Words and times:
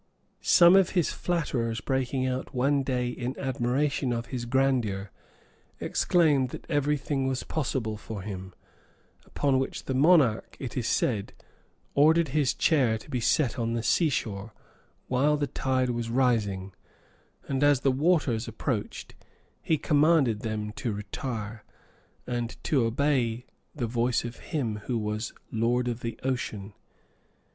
Some 0.41 0.75
of 0.75 0.89
his 0.97 1.11
flatterers 1.13 1.79
breaking 1.79 2.25
out 2.25 2.55
one 2.55 2.81
day 2.81 3.09
in 3.09 3.37
admiration 3.37 4.11
of 4.11 4.25
his 4.33 4.45
grandeur, 4.45 5.11
exclaimed 5.79 6.49
that 6.49 6.65
every 6.67 6.97
thing 6.97 7.27
was 7.27 7.43
possible 7.43 7.97
for 7.97 8.23
him; 8.23 8.55
upon 9.27 9.59
which 9.59 9.83
the 9.85 9.93
monarch, 9.93 10.57
it 10.59 10.75
is 10.75 10.87
said, 10.87 11.33
ordered 11.93 12.29
his 12.29 12.55
chair 12.55 12.97
to 12.97 13.11
be 13.11 13.19
set 13.19 13.59
on 13.59 13.73
the 13.73 13.83
sea 13.83 14.09
shore, 14.09 14.55
while 15.07 15.37
the 15.37 15.45
tide 15.45 15.91
was 15.91 16.09
rising; 16.09 16.73
and 17.47 17.63
as 17.63 17.81
the 17.81 17.91
waters 17.91 18.47
approached, 18.47 19.13
he 19.61 19.77
commanded 19.77 20.39
them 20.39 20.71
to 20.71 20.91
retire, 20.91 21.63
and 22.25 22.57
to 22.63 22.85
obey 22.85 23.45
the 23.75 23.85
voice 23.85 24.25
of 24.25 24.37
him 24.49 24.77
who 24.87 24.97
was 24.97 25.31
lord 25.51 25.87
of 25.87 25.99
the 25.99 26.19
ocean. 26.23 26.73